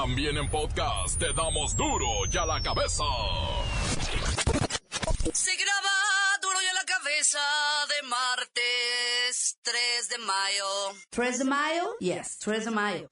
También 0.00 0.36
en 0.36 0.48
podcast 0.48 1.18
te 1.18 1.32
damos 1.32 1.74
duro 1.74 2.06
y 2.32 2.36
a 2.38 2.46
la 2.46 2.62
cabeza. 2.62 3.02
Se 5.32 5.56
graba 5.56 6.38
duro 6.40 6.56
y 6.62 6.66
a 6.66 6.72
la 6.72 6.84
cabeza 6.84 7.40
de 7.88 8.08
martes 8.08 9.58
3 9.60 10.08
de 10.10 10.18
mayo. 10.18 10.66
3 11.10 11.38
de 11.40 11.44
mayo? 11.44 11.96
Yes, 11.98 12.38
3 12.38 12.64
de 12.66 12.70
mayo. 12.70 13.08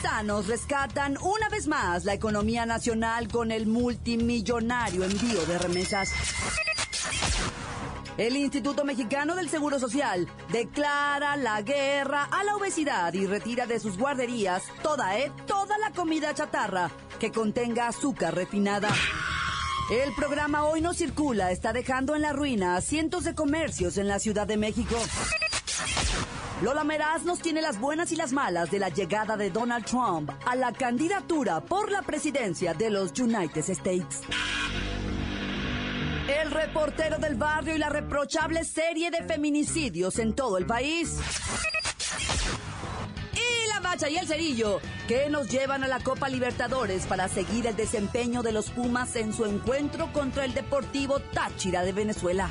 Paisanos 0.00 0.46
rescatan 0.46 1.16
una 1.20 1.48
vez 1.48 1.66
más 1.66 2.04
la 2.04 2.14
economía 2.14 2.64
nacional 2.64 3.28
con 3.28 3.50
el 3.50 3.66
multimillonario 3.66 5.04
envío 5.04 5.44
de 5.46 5.58
remesas. 5.58 6.12
El 8.16 8.36
Instituto 8.36 8.84
Mexicano 8.84 9.34
del 9.34 9.48
Seguro 9.48 9.78
Social 9.78 10.26
declara 10.52 11.36
la 11.36 11.62
guerra 11.62 12.24
a 12.24 12.44
la 12.44 12.56
obesidad 12.56 13.12
y 13.14 13.26
retira 13.26 13.66
de 13.66 13.80
sus 13.80 13.98
guarderías 13.98 14.62
toda, 14.82 15.18
eh, 15.18 15.32
toda 15.46 15.78
la 15.78 15.90
comida 15.90 16.34
chatarra 16.34 16.90
que 17.18 17.30
contenga 17.30 17.88
azúcar 17.88 18.34
refinada. 18.34 18.90
El 19.90 20.14
programa 20.14 20.64
Hoy 20.64 20.80
no 20.80 20.94
circula 20.94 21.50
está 21.50 21.72
dejando 21.72 22.14
en 22.14 22.22
la 22.22 22.32
ruina 22.32 22.76
a 22.76 22.80
cientos 22.80 23.24
de 23.24 23.34
comercios 23.34 23.98
en 23.98 24.08
la 24.08 24.18
Ciudad 24.18 24.46
de 24.46 24.56
México. 24.56 24.96
Lola 26.62 26.84
Meraz 26.84 27.22
nos 27.24 27.38
tiene 27.38 27.62
las 27.62 27.80
buenas 27.80 28.12
y 28.12 28.16
las 28.16 28.32
malas 28.32 28.70
de 28.70 28.78
la 28.78 28.90
llegada 28.90 29.34
de 29.34 29.50
Donald 29.50 29.86
Trump 29.86 30.30
a 30.44 30.54
la 30.54 30.72
candidatura 30.72 31.62
por 31.62 31.90
la 31.90 32.02
presidencia 32.02 32.74
de 32.74 32.90
los 32.90 33.18
United 33.18 33.64
States. 33.70 34.20
El 36.28 36.50
reportero 36.50 37.16
del 37.16 37.36
barrio 37.36 37.74
y 37.74 37.78
la 37.78 37.88
reprochable 37.88 38.64
serie 38.64 39.10
de 39.10 39.22
feminicidios 39.22 40.18
en 40.18 40.34
todo 40.34 40.58
el 40.58 40.66
país. 40.66 41.18
Y 43.32 43.68
la 43.68 43.80
bacha 43.80 44.10
y 44.10 44.18
el 44.18 44.26
cerillo, 44.26 44.80
que 45.08 45.30
nos 45.30 45.48
llevan 45.48 45.82
a 45.82 45.88
la 45.88 46.00
Copa 46.00 46.28
Libertadores 46.28 47.06
para 47.06 47.28
seguir 47.28 47.66
el 47.68 47.74
desempeño 47.74 48.42
de 48.42 48.52
los 48.52 48.68
Pumas 48.68 49.16
en 49.16 49.32
su 49.32 49.46
encuentro 49.46 50.12
contra 50.12 50.44
el 50.44 50.52
Deportivo 50.52 51.20
Táchira 51.20 51.82
de 51.84 51.92
Venezuela. 51.92 52.50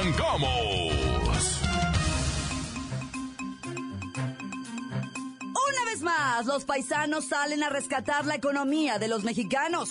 Arrancamos. 0.00 1.60
Una 5.42 5.84
vez 5.84 6.00
más, 6.00 6.46
los 6.46 6.64
paisanos 6.64 7.26
salen 7.26 7.62
a 7.62 7.68
rescatar 7.68 8.24
la 8.24 8.34
economía 8.34 8.98
de 8.98 9.08
los 9.08 9.24
mexicanos. 9.24 9.90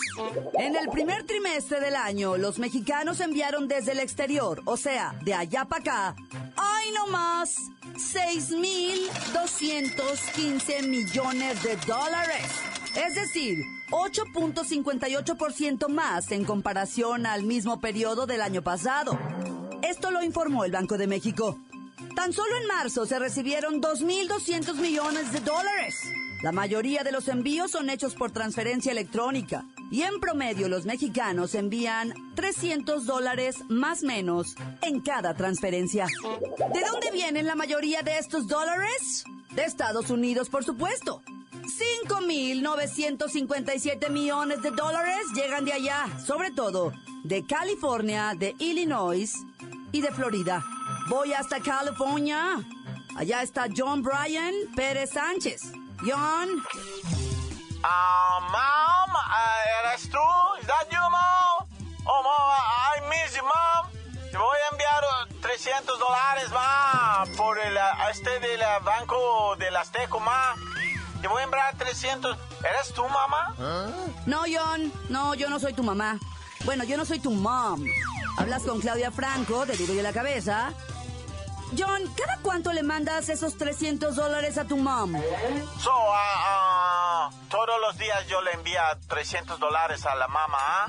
En 0.55 0.75
el 0.75 0.89
primer 0.89 1.27
trimestre 1.27 1.79
del 1.79 1.95
año, 1.95 2.37
los 2.37 2.57
mexicanos 2.57 3.19
enviaron 3.19 3.67
desde 3.67 3.91
el 3.91 3.99
exterior, 3.99 4.63
o 4.65 4.77
sea, 4.77 5.13
de 5.21 5.35
allá 5.35 5.65
para 5.65 5.81
acá, 5.81 6.15
¡ay 6.55 6.89
no 6.95 7.05
más! 7.07 7.57
6.215 7.93 10.87
millones 10.87 11.61
de 11.61 11.75
dólares. 11.85 12.47
Es 12.95 13.13
decir, 13.13 13.59
8.58% 13.91 15.87
más 15.87 16.31
en 16.31 16.45
comparación 16.45 17.27
al 17.27 17.43
mismo 17.43 17.79
periodo 17.79 18.25
del 18.25 18.41
año 18.41 18.63
pasado. 18.63 19.19
Esto 19.89 20.11
lo 20.11 20.21
informó 20.21 20.65
el 20.65 20.71
Banco 20.71 20.99
de 20.99 21.07
México. 21.07 21.57
Tan 22.15 22.31
solo 22.31 22.55
en 22.57 22.67
marzo 22.67 23.07
se 23.07 23.17
recibieron 23.17 23.81
2.200 23.81 24.75
millones 24.75 25.33
de 25.33 25.39
dólares. 25.39 25.95
La 26.43 26.51
mayoría 26.51 27.03
de 27.03 27.11
los 27.11 27.27
envíos 27.27 27.71
son 27.71 27.89
hechos 27.89 28.13
por 28.13 28.29
transferencia 28.29 28.91
electrónica 28.91 29.65
y 29.89 30.03
en 30.03 30.19
promedio 30.19 30.69
los 30.69 30.85
mexicanos 30.85 31.55
envían 31.55 32.13
300 32.35 33.07
dólares 33.07 33.63
más 33.67 34.03
menos 34.03 34.55
en 34.83 35.01
cada 35.01 35.33
transferencia. 35.33 36.05
¿De 36.71 36.81
dónde 36.81 37.09
vienen 37.11 37.47
la 37.47 37.55
mayoría 37.55 38.03
de 38.03 38.19
estos 38.19 38.47
dólares? 38.47 39.23
De 39.55 39.63
Estados 39.63 40.11
Unidos, 40.11 40.49
por 40.49 40.63
supuesto. 40.63 41.23
5.957 42.07 44.11
millones 44.11 44.61
de 44.61 44.69
dólares 44.69 45.17
llegan 45.33 45.65
de 45.65 45.73
allá, 45.73 46.05
sobre 46.23 46.51
todo 46.51 46.93
de 47.23 47.43
California, 47.45 48.33
de 48.37 48.55
Illinois 48.59 49.33
y 49.91 50.01
de 50.01 50.11
Florida. 50.11 50.63
Voy 51.07 51.33
hasta 51.33 51.59
California. 51.59 52.57
Allá 53.15 53.41
está 53.41 53.67
John 53.75 54.01
Bryan 54.01 54.53
Pérez 54.75 55.11
Sánchez. 55.11 55.71
John. 56.01 56.63
Ah, 57.83 58.39
mom, 58.41 59.15
ah, 59.15 59.55
¿eres 59.83 60.09
tú? 60.09 60.17
¿Es 60.61 60.67
you, 60.91 60.99
mom? 60.99 61.67
Oh, 62.05 62.23
mom, 62.23 62.51
I 62.95 63.09
miss 63.09 63.35
you, 63.35 63.43
mom. 63.43 63.91
Te 64.31 64.37
voy 64.37 64.57
a 64.65 64.71
enviar 64.71 65.03
uh, 65.03 65.41
300 65.41 65.99
dólares, 65.99 66.51
ma, 66.51 67.25
por 67.35 67.57
el, 67.57 67.75
uh, 67.75 68.09
este 68.11 68.39
del 68.39 68.59
uh, 68.59 68.83
banco 68.83 69.55
del 69.57 69.75
Azteco, 69.75 70.19
ma. 70.19 70.55
Te 71.21 71.27
voy 71.27 71.41
a 71.41 71.45
enviar 71.45 71.75
300. 71.77 72.37
¿Eres 72.59 72.93
tú, 72.93 73.03
mamá? 73.03 73.55
No, 74.25 74.43
John. 74.47 74.91
No, 75.09 75.33
yo 75.33 75.49
no 75.49 75.59
soy 75.59 75.73
tu 75.73 75.83
mamá. 75.83 76.17
Bueno, 76.65 76.83
yo 76.83 76.97
no 76.97 77.05
soy 77.05 77.19
tu 77.19 77.31
mom. 77.31 77.83
Hablas 78.39 78.63
con 78.63 78.79
Claudia 78.79 79.11
Franco, 79.11 79.65
de 79.65 79.75
Duro 79.75 79.93
y 79.93 79.99
a 79.99 80.03
la 80.03 80.13
Cabeza. 80.13 80.71
John, 81.77 82.01
¿cada 82.15 82.37
cuánto 82.41 82.71
le 82.71 82.83
mandas 82.83 83.27
esos 83.27 83.57
300 83.57 84.15
dólares 84.15 84.57
a 84.57 84.63
tu 84.63 84.77
mom? 84.77 85.11
So, 85.81 85.91
ah, 85.91 86.35
ah, 86.47 87.29
todos 87.49 87.81
los 87.81 87.97
días 87.97 88.25
yo 88.27 88.41
le 88.41 88.53
envía 88.53 88.97
300 89.09 89.59
dólares 89.59 90.05
a 90.05 90.15
la 90.15 90.29
mamá, 90.29 90.57
¿ah? 90.57 90.87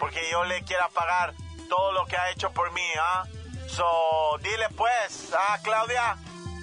Porque 0.00 0.20
yo 0.32 0.44
le 0.44 0.64
quiero 0.64 0.88
pagar 0.94 1.34
todo 1.68 1.92
lo 1.92 2.06
que 2.06 2.16
ha 2.16 2.30
hecho 2.30 2.50
por 2.52 2.72
mí, 2.72 2.88
¿ah? 2.98 3.24
So, 3.68 3.84
dile 4.42 4.66
pues, 4.74 5.34
ah, 5.38 5.58
Claudia, 5.62 6.16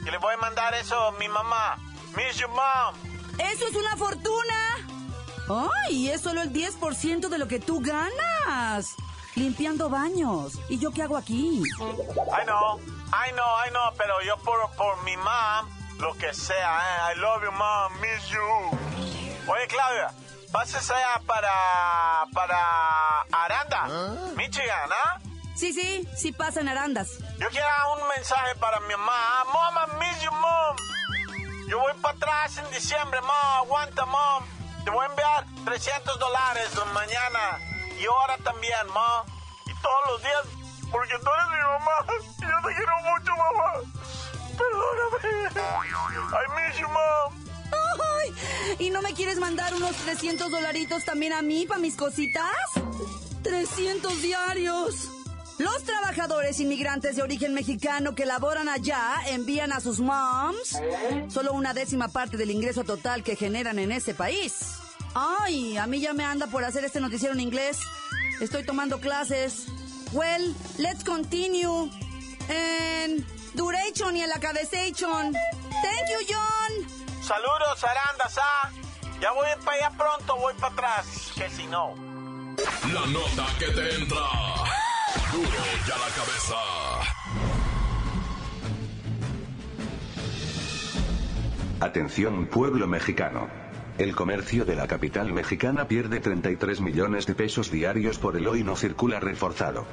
que 0.03 0.09
le 0.09 0.17
voy 0.17 0.33
a 0.33 0.37
mandar 0.37 0.73
eso 0.73 0.99
a 0.99 1.11
mi 1.11 1.27
mamá. 1.27 1.77
Miss 2.15 2.37
you, 2.37 2.47
mom. 2.47 2.95
¡Eso 3.37 3.67
es 3.67 3.75
una 3.75 3.95
fortuna! 3.97 4.89
¡Ay! 5.87 6.09
Es 6.09 6.21
solo 6.21 6.41
el 6.41 6.51
10% 6.51 7.29
de 7.29 7.37
lo 7.37 7.47
que 7.47 7.59
tú 7.59 7.81
ganas. 7.81 8.95
Limpiando 9.35 9.89
baños. 9.89 10.59
¿Y 10.69 10.77
yo 10.77 10.91
qué 10.91 11.03
hago 11.03 11.17
aquí? 11.17 11.63
I 11.79 12.45
know, 12.45 12.79
I 13.11 13.31
know, 13.31 13.65
I 13.65 13.69
know, 13.71 13.93
pero 13.97 14.21
yo 14.21 14.37
por, 14.37 14.69
por 14.75 15.03
mi 15.03 15.17
mom, 15.17 15.69
lo 15.99 16.13
que 16.15 16.33
sea, 16.33 16.79
¿eh? 16.79 17.13
I 17.15 17.19
love 17.19 17.43
you, 17.43 17.51
mom, 17.51 17.91
miss 17.99 18.29
you. 18.29 19.51
Oye, 19.51 19.67
Claudia, 19.67 20.13
pases 20.51 20.89
allá 20.91 21.19
para, 21.25 21.49
para 22.31 23.21
Aranda, 23.31 23.87
Michigan, 24.35 24.89
¿ah? 24.91 25.19
Sí, 25.55 25.73
sí, 25.73 26.07
sí 26.15 26.31
pasan 26.31 26.67
arandas. 26.67 27.17
Yo 27.39 27.49
quiero 27.49 27.67
un 27.99 28.07
mensaje 28.09 28.55
para 28.55 28.79
mi 28.81 28.95
mamá. 28.95 29.43
Mom, 29.45 29.77
I 29.77 29.99
miss 29.99 30.21
you, 30.23 30.31
mom. 30.31 31.67
Yo 31.67 31.79
voy 31.79 31.93
para 32.01 32.15
atrás 32.15 32.57
en 32.57 32.69
diciembre, 32.71 33.19
mom. 33.21 33.31
Aguanta, 33.55 34.05
mom. 34.05 34.43
Te 34.83 34.91
voy 34.91 35.05
a 35.05 35.09
enviar 35.09 35.45
300 35.65 36.19
dólares 36.19 36.69
mañana 36.93 37.72
y 38.03 38.05
ahora 38.05 38.37
también, 38.43 38.85
mom. 38.87 39.25
Y 39.65 39.81
todos 39.81 40.01
los 40.09 40.21
días, 40.21 40.43
porque 40.91 41.13
tú 41.23 41.29
eres 41.31 41.47
mi 41.49 41.61
mamá. 41.71 41.95
Y 42.37 42.41
yo 42.41 42.67
te 42.67 42.75
quiero 42.75 42.95
mucho, 43.09 43.31
mamá. 43.31 43.69
Perdóname. 44.57 45.53
I 46.33 46.69
miss 46.69 46.79
you, 46.79 46.87
mom. 46.87 47.45
¡Ay! 47.71 48.33
¿Y 48.79 48.89
no 48.89 49.01
me 49.01 49.13
quieres 49.13 49.37
mandar 49.39 49.73
unos 49.73 49.95
300 49.95 50.51
dolaritos 50.51 51.05
también 51.05 51.33
a 51.33 51.41
mí 51.41 51.65
para 51.65 51.79
mis 51.79 51.95
cositas? 51.95 52.43
¡300 53.43 54.15
diarios! 54.17 55.09
Los 55.59 55.83
trabajadores 55.83 56.59
inmigrantes 56.59 57.15
de 57.15 57.21
origen 57.21 57.53
mexicano 57.53 58.15
que 58.15 58.25
laboran 58.25 58.67
allá 58.67 59.17
envían 59.27 59.71
a 59.71 59.79
sus 59.79 59.99
moms 59.99 60.77
solo 61.29 61.53
una 61.53 61.73
décima 61.73 62.07
parte 62.07 62.37
del 62.37 62.51
ingreso 62.51 62.83
total 62.83 63.23
que 63.23 63.35
generan 63.35 63.79
en 63.79 63.91
ese 63.91 64.13
país. 64.13 64.82
Ay, 65.15 65.77
a 65.77 65.85
mí 65.85 65.99
ya 65.99 66.13
me 66.13 66.23
anda 66.23 66.47
por 66.47 66.63
hacer 66.63 66.83
este 66.85 66.99
noticiero 66.99 67.33
en 67.33 67.39
inglés. 67.39 67.79
Estoy 68.41 68.63
tomando 68.63 68.99
clases. 68.99 69.67
Well, 70.11 70.55
let's 70.77 71.03
continue. 71.03 71.89
En 72.49 73.25
duration 73.53 74.17
y 74.17 74.21
en 74.23 74.29
la 74.29 74.39
cabezation. 74.39 75.33
Thank 75.33 76.09
you, 76.09 76.25
John. 76.27 77.03
Saludos, 77.21 77.83
Arandas, 77.83 78.37
¿ah? 78.37 78.71
Ya 79.21 79.31
voy 79.31 79.47
para 79.63 79.77
allá 79.77 79.97
pronto, 79.97 80.35
voy 80.37 80.53
para 80.55 80.73
atrás, 80.73 81.31
que 81.35 81.49
si 81.49 81.65
no. 81.67 81.95
La 82.93 83.05
nota 83.07 83.45
que 83.57 83.67
te 83.67 83.95
entra. 83.95 84.17
Duro 85.31 85.63
ya 85.87 85.97
la 85.97 86.09
cabeza. 86.15 86.55
Atención 91.79 92.47
pueblo 92.47 92.87
mexicano. 92.87 93.62
El 93.99 94.15
comercio 94.15 94.65
de 94.65 94.75
la 94.75 94.87
capital 94.87 95.31
mexicana 95.31 95.87
pierde 95.87 96.19
33 96.19 96.81
millones 96.81 97.27
de 97.27 97.35
pesos 97.35 97.69
diarios 97.69 98.17
por 98.17 98.35
el 98.35 98.47
hoy 98.47 98.63
no 98.63 98.75
circula 98.75 99.19
reforzado. 99.19 99.85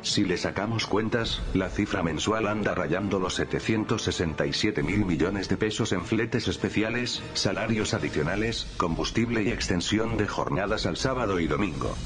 Si 0.00 0.24
le 0.24 0.36
sacamos 0.36 0.86
cuentas, 0.86 1.42
la 1.54 1.68
cifra 1.68 2.04
mensual 2.04 2.46
anda 2.46 2.72
rayando 2.76 3.18
los 3.18 3.34
767 3.34 4.84
mil 4.84 5.04
millones 5.04 5.48
de 5.48 5.56
pesos 5.56 5.90
en 5.90 6.04
fletes 6.04 6.46
especiales, 6.46 7.20
salarios 7.34 7.94
adicionales, 7.94 8.68
combustible 8.76 9.42
y 9.42 9.50
extensión 9.50 10.16
de 10.16 10.28
jornadas 10.28 10.86
al 10.86 10.96
sábado 10.96 11.40
y 11.40 11.48
domingo. 11.48 11.96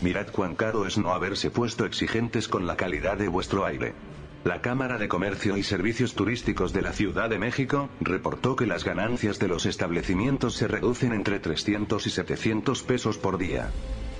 Mirad 0.00 0.28
cuán 0.32 0.54
caro 0.54 0.86
es 0.86 0.96
no 0.96 1.12
haberse 1.12 1.50
puesto 1.50 1.84
exigentes 1.84 2.48
con 2.48 2.66
la 2.66 2.76
calidad 2.76 3.18
de 3.18 3.28
vuestro 3.28 3.66
aire. 3.66 3.92
La 4.44 4.60
Cámara 4.60 4.98
de 4.98 5.06
Comercio 5.06 5.56
y 5.56 5.62
Servicios 5.62 6.14
Turísticos 6.14 6.72
de 6.72 6.82
la 6.82 6.92
Ciudad 6.92 7.30
de 7.30 7.38
México 7.38 7.88
reportó 8.00 8.56
que 8.56 8.66
las 8.66 8.82
ganancias 8.82 9.38
de 9.38 9.46
los 9.46 9.66
establecimientos 9.66 10.54
se 10.54 10.66
reducen 10.66 11.12
entre 11.12 11.38
300 11.38 12.04
y 12.08 12.10
700 12.10 12.82
pesos 12.82 13.18
por 13.18 13.38
día. 13.38 13.70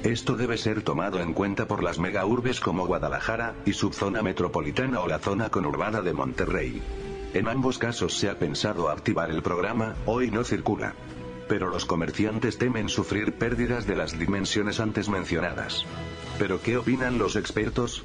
Esto 0.05 0.37
debe 0.37 0.59
ser 0.59 0.83
tomado 0.83 1.19
en 1.19 1.33
cuenta 1.33 1.67
por 1.67 1.83
las 1.83 1.99
megaurbes 1.99 2.61
como 2.61 2.87
Guadalajara 2.87 3.55
y 3.65 3.73
subzona 3.73 4.23
metropolitana 4.23 5.01
o 5.01 5.09
la 5.09 5.19
zona 5.19 5.49
conurbada 5.49 6.03
de 6.03 6.13
Monterrey. 6.13 6.81
En 7.35 7.49
ambos 7.49 7.79
casos 7.79 8.17
se 8.17 8.31
ha 8.31 8.39
pensado 8.39 8.91
activar 8.91 9.29
el 9.29 9.43
programa 9.43 9.97
Hoy 10.07 10.31
no 10.31 10.45
circula. 10.45 10.95
Pero 11.49 11.69
los 11.69 11.85
comerciantes 11.85 12.59
temen 12.59 12.89
sufrir 12.89 13.33
pérdidas 13.33 13.89
de 13.89 13.97
las 13.97 14.17
dimensiones 14.17 14.79
antes 14.79 15.09
mencionadas. 15.09 15.85
¿Pero 16.39 16.63
qué 16.63 16.77
opinan 16.77 17.19
los 17.19 17.35
expertos? 17.35 18.05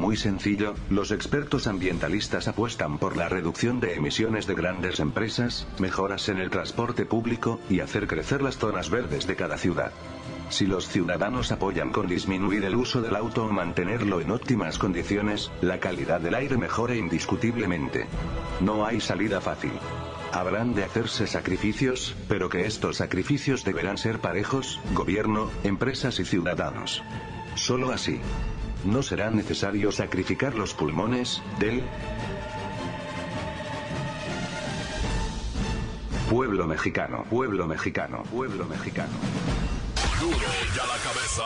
Muy 0.00 0.16
sencillo, 0.16 0.76
los 0.88 1.10
expertos 1.10 1.66
ambientalistas 1.66 2.48
apuestan 2.48 2.96
por 2.96 3.18
la 3.18 3.28
reducción 3.28 3.80
de 3.80 3.96
emisiones 3.96 4.46
de 4.46 4.54
grandes 4.54 4.98
empresas, 4.98 5.66
mejoras 5.78 6.30
en 6.30 6.38
el 6.38 6.48
transporte 6.48 7.04
público, 7.04 7.60
y 7.68 7.80
hacer 7.80 8.06
crecer 8.06 8.40
las 8.40 8.56
zonas 8.56 8.88
verdes 8.88 9.26
de 9.26 9.36
cada 9.36 9.58
ciudad. 9.58 9.92
Si 10.48 10.66
los 10.66 10.88
ciudadanos 10.88 11.52
apoyan 11.52 11.90
con 11.90 12.06
disminuir 12.06 12.64
el 12.64 12.76
uso 12.76 13.02
del 13.02 13.14
auto 13.14 13.44
o 13.44 13.52
mantenerlo 13.52 14.22
en 14.22 14.30
óptimas 14.30 14.78
condiciones, 14.78 15.52
la 15.60 15.78
calidad 15.80 16.22
del 16.22 16.34
aire 16.34 16.56
mejora 16.56 16.94
indiscutiblemente. 16.94 18.06
No 18.62 18.86
hay 18.86 19.02
salida 19.02 19.42
fácil. 19.42 19.72
Habrán 20.32 20.74
de 20.74 20.84
hacerse 20.84 21.26
sacrificios, 21.26 22.16
pero 22.26 22.48
que 22.48 22.64
estos 22.64 22.96
sacrificios 22.96 23.64
deberán 23.64 23.98
ser 23.98 24.18
parejos, 24.18 24.80
gobierno, 24.94 25.50
empresas 25.62 26.18
y 26.20 26.24
ciudadanos. 26.24 27.02
Solo 27.54 27.90
así. 27.92 28.18
No 28.84 29.02
será 29.02 29.30
necesario 29.30 29.92
sacrificar 29.92 30.54
los 30.54 30.72
pulmones 30.72 31.42
del 31.58 31.82
pueblo 36.30 36.66
mexicano, 36.66 37.24
pueblo 37.28 37.66
mexicano, 37.66 38.22
pueblo 38.30 38.64
mexicano. 38.64 39.12
Duro 40.20 40.36
ya 40.74 40.86
la 40.86 40.96
cabeza. 40.96 41.42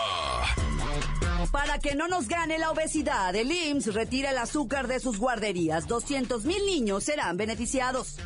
Para 1.50 1.78
que 1.78 1.94
no 1.94 2.08
nos 2.08 2.28
gane 2.28 2.58
la 2.58 2.70
obesidad, 2.70 3.34
el 3.34 3.50
IMSS 3.50 3.94
retira 3.94 4.30
el 4.30 4.38
azúcar 4.38 4.86
de 4.86 5.00
sus 5.00 5.18
guarderías. 5.18 5.86
200 5.86 6.44
mil 6.44 6.64
niños 6.66 7.04
serán 7.04 7.36
beneficiados. 7.36 8.16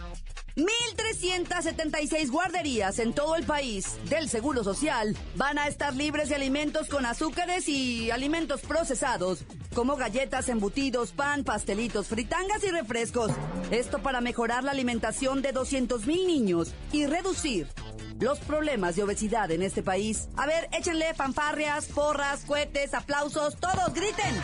1.376 0.58 2.30
guarderías 2.30 2.98
en 2.98 3.12
todo 3.12 3.36
el 3.36 3.44
país 3.44 3.96
del 4.08 4.28
Seguro 4.28 4.64
Social 4.64 5.16
van 5.36 5.56
a 5.56 5.68
estar 5.68 5.94
libres 5.94 6.30
de 6.30 6.34
alimentos 6.34 6.88
con 6.88 7.06
azúcares 7.06 7.68
y 7.68 8.10
alimentos 8.10 8.62
procesados, 8.62 9.44
como 9.72 9.94
galletas, 9.94 10.48
embutidos, 10.48 11.12
pan, 11.12 11.44
pastelitos, 11.44 12.08
fritangas 12.08 12.64
y 12.64 12.72
refrescos. 12.72 13.30
Esto 13.70 14.00
para 14.00 14.20
mejorar 14.20 14.64
la 14.64 14.72
alimentación 14.72 15.42
de 15.42 15.54
200.000 15.54 16.26
niños 16.26 16.74
y 16.90 17.06
reducir 17.06 17.68
los 18.18 18.40
problemas 18.40 18.96
de 18.96 19.04
obesidad 19.04 19.52
en 19.52 19.62
este 19.62 19.84
país. 19.84 20.28
A 20.36 20.46
ver, 20.46 20.68
échenle 20.72 21.14
fanfarrias, 21.14 21.86
porras, 21.86 22.44
cohetes, 22.44 22.94
aplausos, 22.94 23.56
todos 23.60 23.94
griten. 23.94 24.34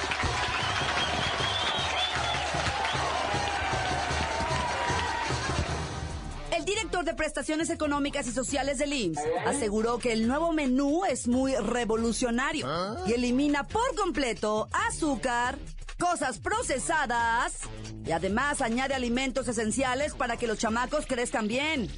El 6.64 6.70
director 6.70 7.04
de 7.04 7.12
Prestaciones 7.12 7.68
Económicas 7.68 8.26
y 8.26 8.32
Sociales 8.32 8.78
del 8.78 8.94
IMSS 8.94 9.20
aseguró 9.44 9.98
que 9.98 10.14
el 10.14 10.26
nuevo 10.26 10.50
menú 10.50 11.04
es 11.04 11.28
muy 11.28 11.54
revolucionario 11.54 12.66
y 13.06 13.12
elimina 13.12 13.64
por 13.64 13.94
completo 13.94 14.70
azúcar, 14.72 15.58
cosas 15.98 16.38
procesadas 16.38 17.58
y 18.06 18.12
además 18.12 18.62
añade 18.62 18.94
alimentos 18.94 19.46
esenciales 19.46 20.14
para 20.14 20.38
que 20.38 20.46
los 20.46 20.56
chamacos 20.56 21.04
crezcan 21.04 21.48
bien. 21.48 21.90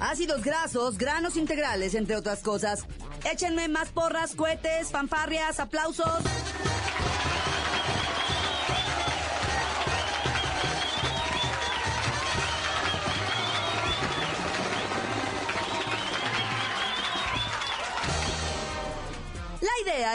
Ácidos 0.00 0.42
grasos, 0.42 0.98
granos 0.98 1.36
integrales, 1.36 1.94
entre 1.94 2.16
otras 2.16 2.40
cosas. 2.40 2.86
Échenme 3.22 3.68
más 3.68 3.90
porras, 3.90 4.34
cohetes, 4.34 4.90
fanfarrias, 4.90 5.60
aplausos. 5.60 6.24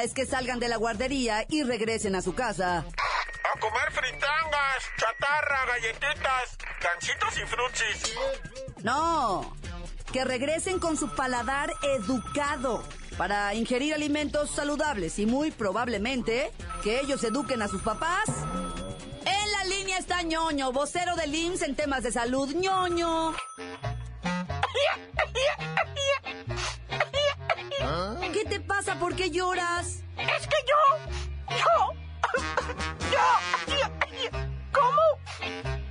Idea 0.03 0.05
es 0.05 0.13
que 0.13 0.25
salgan 0.25 0.59
de 0.59 0.67
la 0.67 0.77
guardería 0.77 1.45
y 1.49 1.63
regresen 1.63 2.15
a 2.15 2.21
su 2.21 2.33
casa. 2.33 2.79
A 2.79 3.59
comer 3.59 3.91
fritangas, 3.91 4.83
chatarra, 4.97 5.65
galletitas, 5.67 6.57
gancitos 6.81 7.37
y 7.37 7.45
frutsis. 7.45 8.13
No, 8.83 9.55
que 10.11 10.25
regresen 10.25 10.79
con 10.79 10.97
su 10.97 11.13
paladar 11.15 11.71
educado 11.83 12.83
para 13.17 13.53
ingerir 13.53 13.93
alimentos 13.93 14.51
saludables 14.51 15.19
y 15.19 15.25
muy 15.25 15.51
probablemente 15.51 16.51
que 16.83 16.99
ellos 16.99 17.23
eduquen 17.23 17.61
a 17.61 17.67
sus 17.67 17.81
papás. 17.81 18.25
En 19.25 19.51
la 19.51 19.63
línea 19.65 19.97
está 19.97 20.21
ñoño, 20.23 20.71
vocero 20.71 21.15
del 21.15 21.33
IMSS 21.33 21.61
en 21.63 21.75
temas 21.75 22.03
de 22.03 22.11
salud. 22.11 22.53
ñoño. 22.53 23.33
¿Por 28.83 29.15
qué 29.15 29.31
lloras? 29.31 30.03
Es 30.17 30.47
que 30.47 30.57
yo, 30.67 30.75
yo, 31.55 31.95
yo, 33.11 33.27
como 34.73 35.01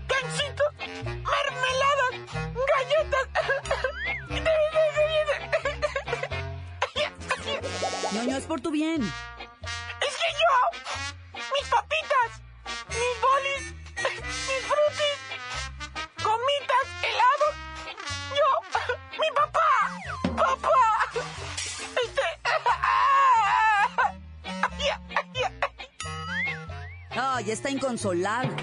gancitos, 0.08 0.70
mermelada, 0.78 2.08
galletas. 2.76 3.26
ñoño, 8.12 8.36
es 8.36 8.44
por 8.44 8.60
tu 8.60 8.70
bien. 8.70 9.10
Inconsolable. 27.82 28.54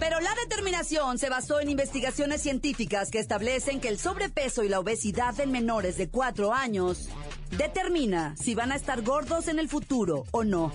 Pero 0.00 0.20
la 0.20 0.34
determinación 0.34 1.18
se 1.18 1.30
basó 1.30 1.60
en 1.60 1.70
investigaciones 1.70 2.42
científicas 2.42 3.10
que 3.10 3.18
establecen 3.18 3.80
que 3.80 3.88
el 3.88 3.98
sobrepeso 3.98 4.62
y 4.62 4.68
la 4.68 4.80
obesidad 4.80 5.38
en 5.40 5.52
menores 5.52 5.96
de 5.96 6.08
4 6.08 6.52
años 6.52 7.08
determina 7.56 8.34
si 8.36 8.54
van 8.54 8.72
a 8.72 8.76
estar 8.76 9.02
gordos 9.02 9.48
en 9.48 9.58
el 9.58 9.68
futuro 9.68 10.24
o 10.32 10.44
no. 10.44 10.72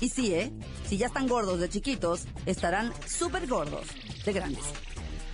Y 0.00 0.10
sí, 0.10 0.34
¿eh? 0.34 0.52
Si 0.88 0.98
ya 0.98 1.06
están 1.06 1.26
gordos 1.26 1.58
de 1.58 1.68
chiquitos, 1.68 2.26
estarán 2.46 2.92
súper 3.08 3.46
gordos 3.48 3.86
de 4.24 4.32
grandes. 4.32 4.64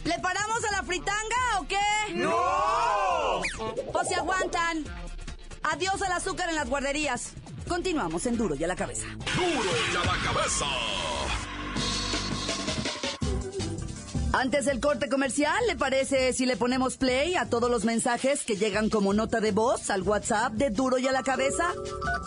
¿Le 0.04 0.18
paramos 0.20 0.64
a 0.64 0.72
la 0.72 0.82
fritanga 0.82 1.60
o 1.60 1.66
qué? 1.66 2.14
¡No! 2.14 3.42
Pues 3.92 4.08
se 4.08 4.14
aguantan. 4.14 4.84
Adiós 5.62 6.00
al 6.02 6.12
azúcar 6.12 6.48
en 6.48 6.54
las 6.54 6.68
guarderías. 6.68 7.32
Continuamos 7.68 8.24
en 8.26 8.36
Duro 8.36 8.54
y 8.54 8.62
a 8.62 8.68
la 8.68 8.76
cabeza. 8.76 9.06
Duro 9.34 9.70
ya 9.92 10.04
la 10.04 10.22
cabeza. 10.24 10.64
Antes 14.38 14.66
del 14.66 14.80
corte 14.80 15.08
comercial, 15.08 15.56
¿le 15.66 15.76
parece 15.76 16.34
si 16.34 16.44
le 16.44 16.58
ponemos 16.58 16.98
play 16.98 17.36
a 17.36 17.46
todos 17.46 17.70
los 17.70 17.86
mensajes 17.86 18.44
que 18.44 18.56
llegan 18.56 18.90
como 18.90 19.14
nota 19.14 19.40
de 19.40 19.50
voz 19.50 19.88
al 19.88 20.02
WhatsApp 20.02 20.52
de 20.52 20.68
Duro 20.68 20.98
y 20.98 21.08
a 21.08 21.12
la 21.12 21.22
cabeza? 21.22 21.72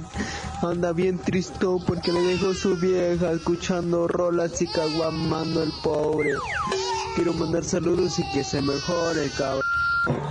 anda 0.63 0.93
bien 0.93 1.20
tristón 1.20 1.84
porque 1.86 2.12
le 2.12 2.22
dejó 2.22 2.53
su 2.53 2.75
vieja 2.77 3.32
escuchando 3.32 4.08
rolas 4.08 4.62
y 4.62 4.67
caguamando 4.67 5.63
el 5.63 5.72
pobre. 5.84 6.34
Quiero 7.15 7.34
mandar 7.34 7.63
saludos 7.63 8.17
y 8.20 8.24
que 8.32 8.43
se 8.43 8.62
mejore, 8.62 9.29
cabrón. 9.38 9.63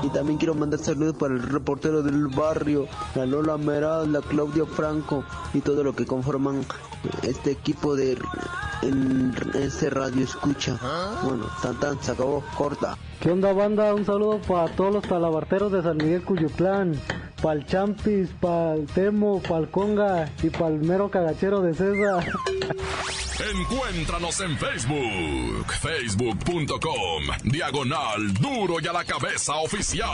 Y 0.03 0.11
también 0.11 0.39
quiero 0.39 0.55
mandar 0.55 0.81
saludos 0.81 1.17
para 1.17 1.35
el 1.35 1.43
reportero 1.43 2.03
del 2.03 2.29
barrio, 2.29 2.87
la 3.15 3.25
Lola 3.27 3.57
Meraz, 3.57 4.07
la 4.09 4.21
Claudia 4.21 4.67
Franco 4.67 5.25
y 5.55 5.61
todo 5.61 5.83
lo 5.83 5.95
que 5.95 6.07
conforman 6.07 6.65
este 7.23 7.53
equipo 7.53 7.95
de 7.97 8.19
en 8.83 9.35
este 9.55 9.91
radio 9.91 10.25
escucha. 10.25 10.79
Bueno, 11.23 11.49
tan 11.63 11.79
tan, 11.79 12.03
se 12.03 12.13
acabó, 12.13 12.45
corta. 12.57 12.97
¿Qué 13.21 13.31
onda 13.31 13.53
banda? 13.53 13.95
Un 13.95 14.05
saludo 14.05 14.41
para 14.41 14.75
todos 14.75 14.93
los 14.93 15.05
talabarteros 15.05 15.71
de 15.71 15.83
San 15.83 15.97
Miguel 15.97 16.23
Cuyutlán, 16.23 17.01
para 17.41 17.61
el 17.61 17.67
Champis, 17.67 18.31
para 18.41 18.75
el 18.75 18.87
Temo, 18.87 19.41
para 19.41 19.59
el 19.59 19.71
Conga 19.71 20.31
y 20.43 20.51
para 20.51 20.69
el 20.69 20.81
mero 20.81 21.11
cagachero 21.11 21.61
de 21.61 21.75
César. 21.75 22.27
Encuéntranos 23.55 24.41
en 24.41 24.57
Facebook, 24.57 25.73
facebook.com, 25.81 27.23
diagonal 27.45 28.35
duro 28.35 28.77
y 28.81 28.87
a 28.87 28.93
la 28.93 29.05
cabeza 29.05 29.57
oficial. 29.57 30.09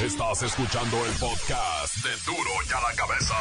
Estás 0.00 0.42
escuchando 0.42 0.96
el 1.04 1.12
podcast 1.12 1.96
de 1.96 2.10
duro 2.24 2.50
y 2.68 2.72
a 2.72 2.80
la 2.80 2.94
cabeza. 2.96 3.34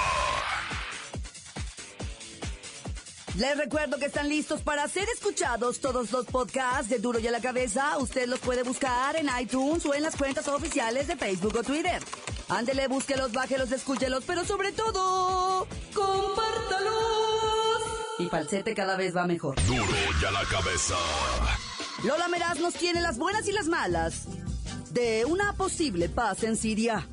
Les 3.37 3.55
recuerdo 3.55 3.99
que 3.99 4.07
están 4.07 4.29
listos 4.29 4.61
para 4.61 4.87
ser 4.87 5.07
escuchados 5.09 5.79
todos 5.79 6.11
los 6.11 6.25
podcasts 6.25 6.89
de 6.89 6.97
Duro 6.97 7.19
y 7.19 7.27
a 7.27 7.31
la 7.31 7.39
Cabeza. 7.39 7.95
Usted 7.99 8.27
los 8.27 8.39
puede 8.39 8.63
buscar 8.63 9.15
en 9.15 9.29
iTunes 9.39 9.85
o 9.85 9.93
en 9.93 10.01
las 10.01 10.15
cuentas 10.15 10.47
oficiales 10.47 11.07
de 11.07 11.15
Facebook 11.15 11.55
o 11.55 11.61
Twitter. 11.61 12.01
Ándele, 12.49 12.87
búsquelos, 12.87 13.31
bájelos, 13.33 13.71
escúchelos, 13.71 14.23
pero 14.25 14.43
sobre 14.43 14.71
todo, 14.71 15.67
compártalos. 15.93 16.93
Y 18.17 18.25
falsete 18.25 18.73
cada 18.73 18.97
vez 18.97 19.15
va 19.15 19.27
mejor. 19.27 19.55
Duro 19.67 19.85
y 20.19 20.25
a 20.25 20.31
la 20.31 20.43
cabeza. 20.45 20.95
Lola 22.05 22.27
Meraz 22.29 22.59
nos 22.59 22.73
tiene 22.73 23.01
las 23.01 23.19
buenas 23.19 23.47
y 23.47 23.51
las 23.51 23.67
malas 23.67 24.23
de 24.89 25.25
una 25.25 25.53
posible 25.53 26.09
paz 26.09 26.41
en 26.41 26.57
Siria. 26.57 27.07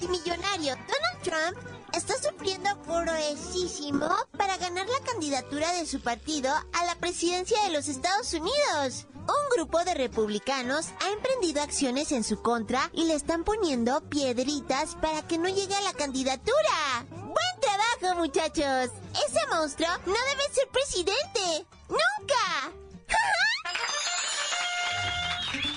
Multimillonario 0.00 0.76
Donald 0.76 1.22
Trump 1.22 1.58
está 1.92 2.14
sufriendo 2.16 2.70
furosísimo 2.84 4.08
para 4.36 4.56
ganar 4.56 4.86
la 4.88 5.00
candidatura 5.00 5.72
de 5.74 5.86
su 5.86 6.00
partido 6.00 6.50
a 6.50 6.84
la 6.84 6.94
presidencia 6.96 7.62
de 7.64 7.70
los 7.70 7.88
Estados 7.88 8.32
Unidos. 8.32 9.06
Un 9.14 9.56
grupo 9.56 9.84
de 9.84 9.94
republicanos 9.94 10.88
ha 11.00 11.10
emprendido 11.10 11.62
acciones 11.62 12.12
en 12.12 12.24
su 12.24 12.40
contra 12.42 12.90
y 12.92 13.04
le 13.04 13.14
están 13.14 13.44
poniendo 13.44 14.00
piedritas 14.08 14.96
para 14.96 15.26
que 15.26 15.38
no 15.38 15.48
llegue 15.48 15.74
a 15.74 15.82
la 15.82 15.92
candidatura. 15.92 17.06
¡Buen 17.10 17.60
trabajo, 17.60 18.20
muchachos! 18.20 18.90
Ese 19.12 19.46
monstruo 19.50 19.88
no 20.06 20.14
debe 20.14 20.54
ser 20.54 20.68
presidente. 20.68 21.66
¡Nunca! 21.88 22.72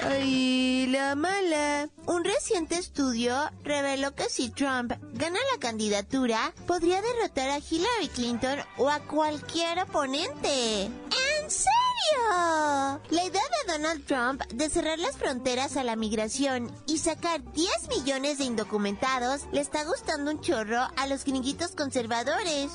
Ay, 0.06 0.88
la 0.88 1.16
mala. 1.16 1.88
Un 2.08 2.26
reciente 2.26 2.76
estudio 2.76 3.34
reveló 3.64 4.14
que 4.14 4.30
si 4.30 4.50
Trump 4.50 4.92
gana 5.14 5.40
la 5.54 5.60
candidatura, 5.60 6.54
podría 6.68 7.02
derrotar 7.02 7.50
a 7.50 7.60
Hillary 7.60 8.10
Clinton 8.14 8.60
o 8.78 8.90
a 8.90 9.00
cualquier 9.00 9.80
oponente. 9.80 10.84
¿En 10.84 11.50
serio? 11.50 13.02
La 13.10 13.24
idea 13.24 13.42
de 13.66 13.72
Donald 13.72 14.06
Trump 14.06 14.44
de 14.54 14.70
cerrar 14.70 15.00
las 15.00 15.16
fronteras 15.16 15.78
a 15.78 15.86
la 15.86 15.96
migración 15.96 16.70
y 16.86 16.98
sacar 16.98 17.42
10 17.54 17.70
millones 17.88 18.40
de 18.40 18.44
indocumentados 18.44 19.44
le 19.54 19.62
está 19.62 19.86
gustando 19.86 20.32
un 20.32 20.42
chorro 20.42 20.82
a 20.98 21.08
los 21.08 21.24
gringuitos 21.24 21.72
conservadores. 21.72 22.72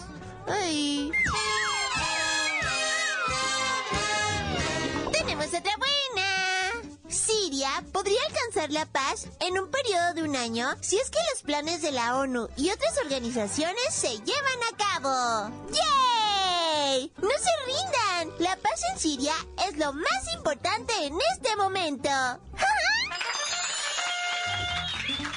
Ay. 0.46 1.12
Podría 7.92 8.20
alcanzar 8.28 8.70
la 8.70 8.86
paz 8.86 9.28
en 9.40 9.58
un 9.58 9.70
periodo 9.70 10.14
de 10.14 10.22
un 10.22 10.36
año 10.36 10.68
si 10.80 10.98
es 10.98 11.10
que 11.10 11.18
los 11.32 11.42
planes 11.42 11.82
de 11.82 11.92
la 11.92 12.18
ONU 12.18 12.48
y 12.56 12.70
otras 12.70 12.98
organizaciones 13.02 13.92
se 13.92 14.08
llevan 14.08 14.60
a 14.72 14.76
cabo. 14.76 15.56
¡Yay! 15.72 17.12
¡No 17.18 17.28
se 17.30 17.50
rindan! 17.66 18.38
La 18.38 18.56
paz 18.56 18.80
en 18.92 18.98
Siria 18.98 19.34
es 19.68 19.76
lo 19.76 19.92
más 19.92 20.34
importante 20.34 20.92
en 21.04 21.18
este 21.34 21.56
momento. 21.56 22.08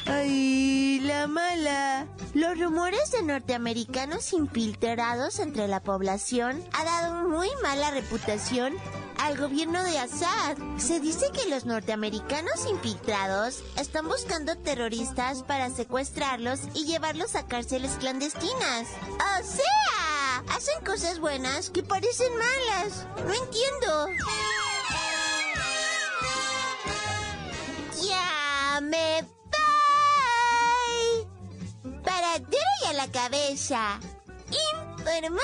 ¡Ay, 0.06 1.00
la 1.02 1.28
mala! 1.28 2.08
Los 2.34 2.58
rumores 2.58 3.12
de 3.12 3.24
norteamericanos 3.24 4.34
infiltrados 4.34 5.40
entre 5.40 5.68
la 5.68 5.82
población 5.82 6.64
ha 6.74 6.84
dado 6.84 7.28
muy 7.28 7.50
mala 7.62 7.92
reputación 7.92 8.74
al 9.22 9.38
gobierno 9.38 9.84
de 9.84 10.00
Assad. 10.00 10.58
Se 10.78 11.00
dice 11.00 11.28
que 11.32 11.48
los 11.50 11.66
norteamericanos 11.66 12.66
infiltrados 12.68 13.64
están 13.78 14.08
buscando 14.08 14.58
terroristas 14.58 15.44
para 15.44 15.70
secuestrarlos 15.70 16.62
y 16.74 16.86
llevarlos 16.86 17.36
a 17.36 17.46
cárceles 17.46 17.92
clandestinas. 18.00 18.88
¡O 19.10 19.44
sea! 19.44 20.44
Hacen 20.50 20.84
cosas 20.84 21.20
buenas 21.20 21.70
que 21.70 21.84
parecen 21.84 22.34
malas. 22.34 23.06
No 23.24 23.34
entiendo. 23.34 24.08
Ya 28.02 28.80
me 28.82 29.22
voy. 30.82 31.28
Para 32.04 32.38
y 32.38 32.86
a 32.88 32.94
la 32.94 33.08
cabeza. 33.12 34.00
Informó 34.98 35.42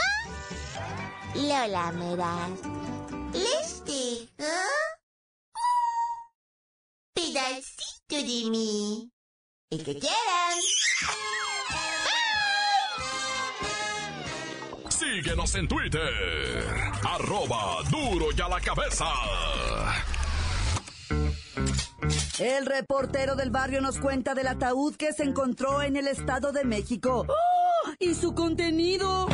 Lola 1.36 1.92
Meraz. 1.92 2.77
Les 3.38 3.84
dejo 3.86 4.54
pedacito 7.14 8.16
de 8.16 8.50
mí. 8.50 9.12
El 9.70 9.84
que 9.84 10.00
quieran. 10.00 10.60
Síguenos 14.90 15.56
en 15.56 15.68
Twitter, 15.68 16.66
arroba 17.04 17.84
duro 17.92 18.28
y 18.36 18.42
a 18.42 18.48
la 18.48 18.60
cabeza. 18.60 19.06
El 22.40 22.66
reportero 22.66 23.36
del 23.36 23.50
barrio 23.50 23.82
nos 23.82 24.00
cuenta 24.00 24.34
del 24.36 24.48
ataúd 24.48 24.96
que 24.96 25.14
se 25.14 25.24
encontró 25.24 25.82
en 25.82 25.96
el 25.96 26.08
Estado 26.08 26.52
de 26.52 26.66
México. 26.66 27.26
¡Oh! 27.28 27.94
Y 28.00 28.14
su 28.16 28.34
contenido. 28.34 29.28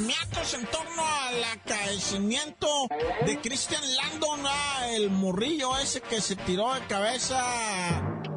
Miatos 0.00 0.54
en 0.54 0.66
torno 0.66 1.06
al 1.06 1.44
acaecimiento 1.44 2.66
de 3.24 3.38
Christian 3.40 3.82
Landon, 3.94 4.40
ah, 4.44 4.88
el 4.90 5.10
morrillo 5.10 5.78
ese 5.78 6.00
que 6.00 6.20
se 6.20 6.34
tiró 6.34 6.74
de 6.74 6.80
cabeza 6.88 7.40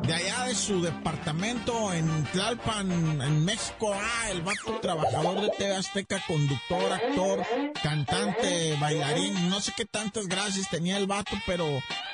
de 0.06 0.14
allá 0.14 0.44
de 0.44 0.54
su 0.54 0.84
departamento 0.84 1.92
en 1.92 2.24
Tlalpan, 2.26 2.92
en 3.20 3.46
México. 3.46 3.96
Ah, 3.96 4.30
el 4.30 4.44
vato 4.44 4.80
trabajador 4.80 5.42
de 5.42 5.50
TV 5.58 5.76
Azteca, 5.76 6.24
conductor, 6.28 6.94
actor, 6.94 7.44
cantante, 7.82 8.78
bailarín, 8.80 9.50
no 9.50 9.62
sé 9.62 9.74
qué 9.76 9.86
tantas 9.86 10.28
gracias 10.28 10.70
tenía 10.70 10.98
el 10.98 11.08
vato, 11.08 11.36
pero 11.48 11.66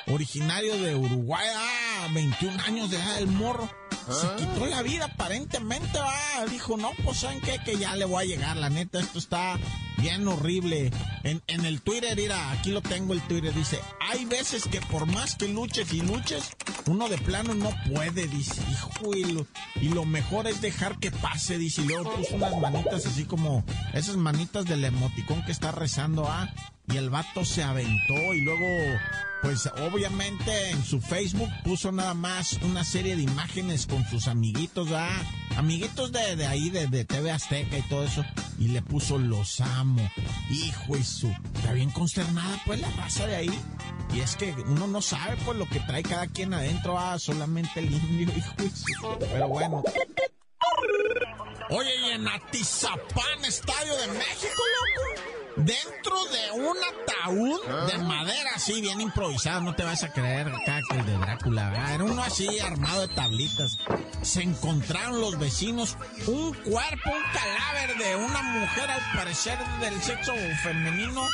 originario 0.08 0.78
de 0.78 0.96
Uruguay, 0.96 1.46
ah, 1.54 2.08
21 2.14 2.58
años 2.64 2.90
de 2.90 2.96
edad 2.96 3.18
el 3.18 3.28
morro. 3.28 3.81
Se 4.10 4.36
quitó 4.36 4.66
la 4.66 4.82
vida 4.82 5.06
aparentemente, 5.06 6.00
ah, 6.00 6.46
dijo, 6.50 6.78
no, 6.78 6.92
pues 7.04 7.20
saben 7.20 7.40
qué, 7.42 7.60
que 7.64 7.78
ya 7.78 7.96
le 7.96 8.06
voy 8.06 8.24
a 8.24 8.28
llegar, 8.28 8.58
la 8.58 8.70
neta, 8.70 9.00
esto 9.00 9.20
está 9.20 9.58
bien 9.98 10.28
horrible. 10.28 10.92
En, 11.24 11.42
en 11.48 11.66
el 11.66 11.82
Twitter, 11.82 12.16
mira, 12.16 12.52
aquí 12.52 12.72
lo 12.72 12.82
tengo 12.82 13.14
el 13.14 13.22
Twitter, 13.22 13.54
dice, 13.54 13.80
hay 14.00 14.26
veces 14.26 14.66
que 14.66 14.82
por 14.82 15.06
más 15.06 15.36
que 15.36 15.48
luches 15.48 15.94
y 15.94 16.02
luches, 16.02 16.50
uno 16.88 17.08
de 17.08 17.18
plano 17.20 17.54
no 17.54 17.70
puede, 17.94 18.28
dice, 18.28 18.62
hijo, 18.72 19.16
y 19.16 19.26
lo, 19.26 19.46
y 19.80 19.90
lo 19.90 20.06
mejor 20.06 20.48
es 20.48 20.62
dejar 20.62 20.98
que 20.98 21.12
pase, 21.12 21.58
dice, 21.58 21.84
y 21.84 21.86
luego 21.86 22.16
puso 22.16 22.36
unas 22.36 22.58
manitas 22.58 23.06
así 23.06 23.26
como, 23.26 23.64
esas 23.94 24.18
manitas 24.18 24.66
del 24.66 24.84
emoticón 24.84 25.44
que 25.46 25.52
está 25.52 25.72
rezando, 25.72 26.28
ah, 26.28 26.50
y 26.92 26.98
el 26.98 27.10
vato 27.10 27.46
se 27.46 27.64
aventó 27.64 28.34
y 28.34 28.42
luego 28.42 28.68
pues 29.42 29.68
obviamente 29.92 30.70
en 30.70 30.84
su 30.84 31.02
Facebook 31.02 31.50
puso 31.64 31.92
nada 31.92 32.14
más 32.14 32.54
una 32.62 32.84
serie 32.84 33.16
de 33.16 33.24
imágenes 33.24 33.88
con 33.88 34.06
sus 34.06 34.28
amiguitos, 34.28 34.90
¿verdad? 34.90 35.24
Amiguitos 35.58 36.12
de, 36.12 36.36
de 36.36 36.46
ahí, 36.46 36.70
de, 36.70 36.88
de 36.88 37.06
TV 37.06 37.32
Azteca 37.32 37.78
y 37.78 37.82
todo 37.90 38.04
eso. 38.04 38.24
Y 38.60 38.68
le 38.68 38.84
puso 38.84 39.18
los 39.18 39.60
amo. 39.60 40.08
Hijo 40.52 40.96
y 40.96 41.04
su. 41.04 41.28
Está 41.56 41.74
bien 41.74 41.90
consternada 41.90 42.62
pues 42.66 42.80
la 42.82 42.92
raza 42.92 43.26
de 43.26 43.36
ahí. 43.36 43.60
Y 44.14 44.20
es 44.20 44.36
que 44.36 44.54
uno 44.68 44.86
no 44.86 45.02
sabe 45.02 45.38
pues 45.44 45.58
lo 45.58 45.68
que 45.68 45.80
trae 45.80 46.04
cada 46.04 46.28
quien 46.28 46.54
adentro, 46.54 47.00
ah, 47.00 47.18
solamente 47.18 47.80
el 47.80 47.92
indio, 47.92 48.32
hijo 48.38 48.54
y 48.64 48.70
su. 48.70 49.18
Pero 49.20 49.48
bueno. 49.48 49.84
Oye, 51.72 51.96
y 51.96 52.12
en 52.12 52.28
Atizapán, 52.28 53.46
Estadio 53.46 53.96
de 53.96 54.08
México, 54.08 54.62
loco. 54.76 55.11
Dentro 55.58 56.16
de 56.26 56.62
un 56.62 56.78
ataúd 56.78 57.60
de 57.92 57.98
madera 58.00 58.52
así, 58.56 58.82
bien 58.82 59.02
improvisado, 59.02 59.62
no 59.62 59.76
te 59.76 59.84
vas 59.84 60.04
a 60.04 60.12
creer 60.12 60.48
acá 60.48 60.80
que 60.90 60.98
el 60.98 61.06
de 61.06 61.18
Drácula, 61.18 61.70
¿verdad? 61.70 61.96
Era 61.96 62.04
uno 62.04 62.24
así 62.24 62.60
armado 62.60 63.08
de 63.08 63.14
tablitas. 63.14 63.78
Se 64.22 64.42
encontraron 64.42 65.20
los 65.20 65.38
vecinos 65.38 65.98
un 66.28 66.54
cuerpo, 66.54 67.10
un 67.10 67.24
cadáver 67.34 67.98
de 67.98 68.16
una 68.16 68.42
mujer 68.42 68.90
al 68.90 69.02
parecer 69.14 69.58
del 69.82 70.02
sexo 70.02 70.34
femenino 70.64 71.28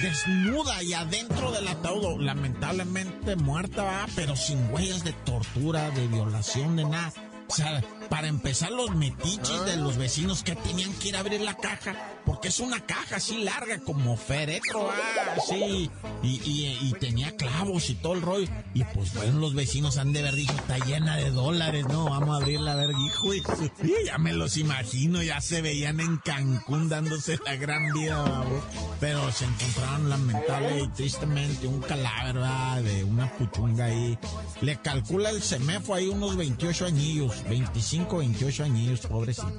desnuda 0.00 0.82
y 0.82 0.92
adentro 0.92 1.52
del 1.52 1.68
ataúd, 1.68 2.20
lamentablemente 2.20 3.36
muerta, 3.36 3.84
¿verdad? 3.84 4.08
pero 4.16 4.36
sin 4.36 4.72
huellas 4.72 5.04
de 5.04 5.12
tortura, 5.12 5.90
de 5.90 6.06
violación, 6.08 6.76
de 6.76 6.84
nada. 6.84 7.12
O 7.46 7.54
sea, 7.54 7.82
para 8.14 8.28
empezar 8.28 8.70
los 8.70 8.94
metiches 8.94 9.64
de 9.64 9.76
los 9.76 9.96
vecinos 9.96 10.44
que 10.44 10.54
tenían 10.54 10.92
que 10.94 11.08
ir 11.08 11.16
a 11.16 11.18
abrir 11.18 11.40
la 11.40 11.54
caja, 11.54 11.96
porque 12.24 12.46
es 12.46 12.60
una 12.60 12.78
caja 12.78 13.16
así 13.16 13.42
larga 13.42 13.80
como 13.80 14.16
féretro, 14.16 14.88
ah, 14.88 15.34
así, 15.36 15.90
y, 16.22 16.28
y, 16.28 16.78
y, 16.80 16.92
tenía 16.92 17.36
clavos 17.36 17.90
y 17.90 17.96
todo 17.96 18.12
el 18.12 18.22
rollo. 18.22 18.46
Y 18.72 18.84
pues 18.84 19.14
bueno, 19.14 19.40
los 19.40 19.54
vecinos 19.54 19.98
han 19.98 20.12
de 20.12 20.20
haber 20.20 20.36
dicho, 20.36 20.52
está 20.52 20.78
llena 20.78 21.16
de 21.16 21.32
dólares, 21.32 21.86
¿no? 21.88 22.04
Vamos 22.04 22.30
a 22.30 22.36
abrirla 22.36 22.74
a 22.74 22.76
ver, 22.76 22.90
hijo. 22.90 23.34
Y, 23.34 23.42
ya 24.06 24.16
me 24.18 24.32
los 24.32 24.58
imagino, 24.58 25.20
ya 25.20 25.40
se 25.40 25.60
veían 25.60 25.98
en 25.98 26.18
Cancún 26.18 26.88
dándose 26.88 27.40
la 27.44 27.56
gran 27.56 27.92
vida, 27.94 28.22
babo. 28.22 28.62
Pero 29.00 29.32
se 29.32 29.44
encontraron 29.44 30.08
lamentable 30.08 30.82
y 30.84 30.88
tristemente 30.90 31.66
un 31.66 31.80
cadáver, 31.80 32.34
¿verdad? 32.34 32.80
De 32.80 33.02
una 33.02 33.28
puchunga 33.32 33.86
ahí. 33.86 34.16
Le 34.60 34.76
calcula 34.76 35.30
el 35.30 35.42
semefo 35.42 35.94
ahí 35.94 36.06
unos 36.06 36.36
28 36.36 36.86
añillos, 36.86 37.42
25, 37.48 38.03
28 38.10 38.64
añillos, 38.64 39.00
pobrecito. 39.00 39.50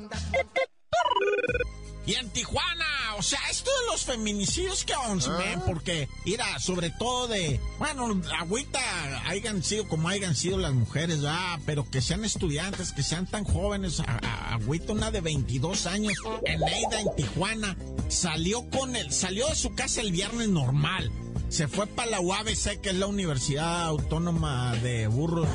Y 2.07 2.13
en 2.13 2.29
Tijuana, 2.29 2.85
o 3.17 3.23
sea, 3.23 3.39
esto 3.49 3.71
de 3.71 3.91
los 3.91 4.05
feminicidios 4.05 4.83
que 4.85 4.93
vamos, 4.93 5.27
Ah. 5.27 5.59
porque, 5.65 6.07
mira, 6.23 6.59
sobre 6.59 6.91
todo 6.91 7.27
de, 7.27 7.59
bueno, 7.79 8.21
agüita, 8.37 8.79
hayan 9.27 9.63
sido 9.63 9.87
como 9.87 10.07
hayan 10.09 10.35
sido 10.35 10.59
las 10.59 10.73
mujeres, 10.73 11.21
¿verdad? 11.23 11.59
pero 11.65 11.89
que 11.89 12.01
sean 12.01 12.23
estudiantes, 12.23 12.93
que 12.93 13.01
sean 13.01 13.25
tan 13.25 13.43
jóvenes, 13.43 14.01
a- 14.01 14.19
a- 14.21 14.53
agüita 14.53 14.93
una 14.93 15.09
de 15.09 15.21
22 15.21 15.87
años, 15.87 16.13
Eneida 16.45 17.01
en 17.01 17.15
Tijuana, 17.15 17.75
salió 18.07 18.69
con 18.69 18.95
él, 18.95 19.11
salió 19.11 19.47
de 19.47 19.55
su 19.55 19.73
casa 19.73 20.01
el 20.01 20.11
viernes 20.11 20.49
normal, 20.49 21.11
se 21.49 21.67
fue 21.67 21.87
para 21.87 22.11
la 22.11 22.19
UABC, 22.21 22.81
que 22.81 22.89
es 22.89 22.95
la 22.97 23.07
Universidad 23.07 23.81
Autónoma 23.87 24.75
de 24.75 25.07
Burros, 25.07 25.47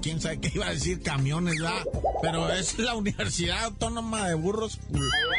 quién 0.00 0.20
sabe 0.20 0.40
qué 0.40 0.52
iba 0.54 0.66
a 0.66 0.70
decir 0.70 1.02
camiones, 1.02 1.60
¿verdad? 1.60 1.84
Pero 2.22 2.50
es 2.52 2.78
la 2.78 2.94
Universidad 2.94 3.64
Autónoma 3.64 4.28
de 4.28 4.34
Burros. 4.34 4.78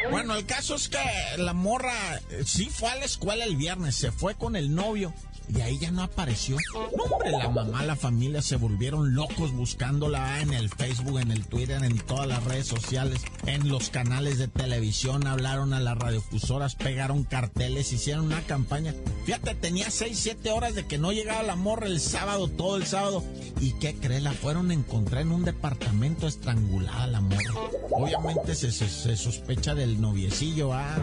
Bueno, 0.10 0.36
el 0.36 0.46
caso 0.46 0.76
es 0.76 0.90
que 0.90 0.98
la 1.38 1.54
morra 1.54 1.94
eh, 2.32 2.44
sí 2.46 2.70
fue 2.70 2.90
a 2.90 2.96
la 2.96 3.06
escuela 3.06 3.46
el 3.46 3.56
viernes, 3.56 3.96
se 3.96 4.12
fue 4.12 4.36
con 4.36 4.56
el 4.56 4.74
novio. 4.74 5.14
Y 5.54 5.60
ahí 5.62 5.78
ya 5.80 5.92
no 5.92 6.04
apareció. 6.04 6.56
No, 6.74 7.04
hombre, 7.04 7.32
la 7.32 7.50
mamá, 7.50 7.84
la 7.84 7.96
familia 7.96 8.42
se 8.42 8.56
volvieron 8.56 9.16
locos 9.16 9.52
buscándola 9.52 10.40
en 10.42 10.54
el 10.54 10.70
Facebook, 10.70 11.20
en 11.20 11.32
el 11.32 11.46
Twitter, 11.46 11.84
en 11.84 11.98
todas 12.00 12.28
las 12.28 12.44
redes 12.46 12.68
sociales, 12.68 13.22
en 13.46 13.68
los 13.68 13.90
canales 13.90 14.38
de 14.38 14.48
televisión, 14.48 15.28
hablaron 15.28 15.74
a 15.74 15.80
las 15.82 15.98
radiofusoras, 15.98 16.76
pegaron 16.76 17.24
carteles, 17.24 17.92
hicieron 17.92 18.26
una 18.28 18.42
campaña. 18.44 18.94
Fíjate, 19.26 19.56
tenía 19.56 19.90
6, 19.92 20.18
7 20.18 20.52
horas 20.52 20.74
de 20.76 20.86
que 20.88 20.98
no 20.98 21.12
llegaba 21.12 21.44
la 21.44 21.56
morra 21.56 21.88
el 21.88 22.00
sábado, 22.00 22.48
todo 22.48 22.78
el 22.78 22.86
sábado. 22.86 23.24
¿Y 23.60 23.74
qué 23.74 23.94
crees? 23.96 24.24
La 24.24 24.32
fueron 24.32 24.72
a 24.72 24.74
encontrar 24.74 25.22
en 25.24 25.32
un 25.32 25.44
departamento 25.44 26.28
estrangulada 26.28 27.08
la 27.08 27.20
morra. 27.22 27.54
Obviamente 27.92 28.56
se, 28.56 28.72
se- 28.72 29.18
sospecha 29.18 29.76
del 29.76 30.00
noviecillo, 30.00 30.74
ah. 30.74 30.96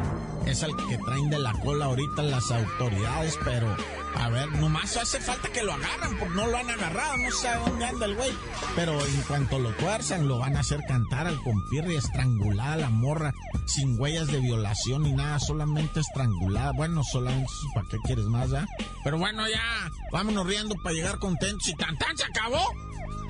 Es 0.46 0.62
el 0.62 0.70
que 0.88 0.96
traen 0.98 1.28
de 1.28 1.38
la 1.38 1.52
cola 1.60 1.84
ahorita 1.86 2.22
las 2.22 2.50
autoridades, 2.50 3.36
pero 3.44 3.76
a 4.14 4.28
ver, 4.28 4.50
nomás 4.52 4.96
hace 4.96 5.20
falta 5.20 5.48
que 5.48 5.62
lo 5.62 5.72
agarran, 5.72 6.16
porque 6.18 6.34
no 6.34 6.46
lo 6.46 6.56
han 6.56 6.70
agarrado, 6.70 7.16
no 7.18 7.30
sé 7.30 7.48
dónde 7.54 7.84
anda 7.84 8.06
el 8.06 8.14
güey. 8.14 8.32
Pero 8.74 9.04
en 9.04 9.22
cuanto 9.22 9.58
lo 9.58 9.70
tuerzan, 9.72 10.28
lo 10.28 10.38
van 10.38 10.56
a 10.56 10.60
hacer 10.60 10.80
cantar 10.86 11.26
al 11.26 11.40
compirri 11.42 11.96
estrangulada 11.96 12.76
la 12.76 12.90
morra, 12.90 13.34
sin 13.66 13.98
huellas 14.00 14.28
de 14.28 14.40
violación 14.40 15.02
ni 15.02 15.12
nada, 15.12 15.38
solamente 15.38 16.00
estrangulada. 16.00 16.72
Bueno, 16.72 17.02
solamente, 17.04 17.50
¿para 17.74 17.88
qué 17.88 17.98
quieres 18.04 18.26
más, 18.26 18.50
ya? 18.50 18.66
Pero 19.04 19.18
bueno, 19.18 19.48
ya, 19.48 19.90
vámonos 20.12 20.46
riendo 20.46 20.74
para 20.82 20.94
llegar 20.94 21.18
contentos 21.18 21.68
y 21.68 21.74
tan 21.74 21.96
tan 21.98 22.16
se 22.16 22.24
acabó. 22.24 22.62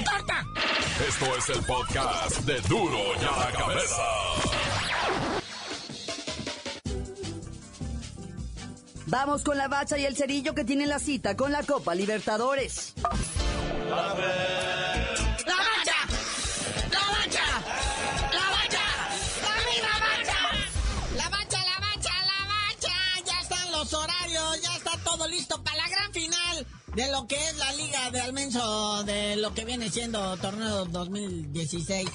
¡Corta! 0.05 0.47
Esto 1.07 1.37
es 1.37 1.49
el 1.51 1.65
podcast 1.65 2.41
de 2.41 2.61
Duro 2.63 2.99
y 3.21 3.25
a 3.25 3.37
la 3.37 3.53
Cabeza. 3.53 4.68
Vamos 9.11 9.43
con 9.43 9.57
la 9.57 9.69
bacha 9.69 9.97
y 9.97 10.05
el 10.05 10.15
cerillo 10.17 10.55
que 10.55 10.65
tienen 10.65 10.91
la 10.91 10.99
cita 10.99 11.35
con 11.35 11.51
la 11.51 11.63
Copa 11.63 11.95
Libertadores. 11.95 12.93
¡La 12.99 13.97
bacha! 13.97 14.35
¡La 15.47 15.57
bacha! 17.17 17.45
¡La 18.33 18.51
bacha! 18.51 18.85
¡Arriba, 19.57 19.89
bacha! 20.05 20.41
La 21.17 21.29
bacha, 21.31 21.59
la 21.65 21.79
bacha, 21.81 22.13
la 22.27 22.45
bacha. 22.53 22.95
Ya 23.25 23.41
están 23.41 23.73
los 23.73 23.95
horarios, 23.95 24.61
ya 24.61 24.77
está 24.77 24.91
todo 25.03 25.27
listo 25.27 25.63
para 25.63 25.79
la 25.79 25.89
gran 25.89 26.13
final 26.13 26.67
de 26.95 27.11
lo 27.11 27.27
que 27.27 27.37
es 27.37 27.57
la 27.57 27.73
Liga 27.73 28.11
de 28.11 28.21
Almenso, 28.21 29.05
de 29.05 29.37
lo 29.37 29.55
que 29.55 29.65
viene 29.65 29.89
siendo 29.91 30.37
torneo 30.37 30.85
2016. 30.85 32.11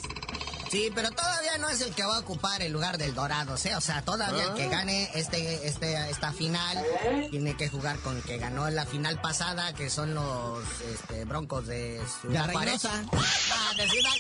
Sí, 0.74 0.90
pero 0.96 1.12
todavía 1.12 1.60
no 1.60 1.70
es 1.70 1.82
el 1.82 1.94
que 1.94 2.04
va 2.04 2.16
a 2.16 2.20
ocupar 2.22 2.64
el 2.64 2.74
lugar 2.74 2.98
del 2.98 3.14
Dorado, 3.14 3.58
¿sí? 3.58 3.70
O 3.74 3.80
sea, 3.80 4.02
todavía 4.02 4.46
el 4.46 4.54
que 4.56 4.70
gane 4.70 5.08
este, 5.14 5.68
este, 5.68 6.10
esta 6.10 6.32
final 6.32 6.84
tiene 7.30 7.56
que 7.56 7.70
jugar 7.70 8.00
con 8.00 8.18
el 8.18 8.24
que 8.24 8.40
ganó 8.40 8.68
la 8.72 8.88
final 8.88 9.22
pasada, 9.22 9.76
que 9.76 9.92
son 9.92 10.16
los 10.16 10.64
este, 10.92 11.26
Broncos 11.26 11.68
de 11.68 12.02
Ciudad 12.22 12.48
De 12.48 12.54
Juárez. 12.54 12.82
Reynosa. 12.82 13.06
Ah, 13.14 13.74
de 13.78 13.88
Ciudad 13.88 14.16